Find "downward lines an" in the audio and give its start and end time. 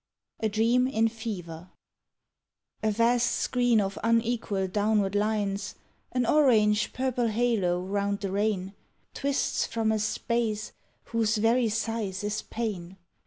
4.67-6.25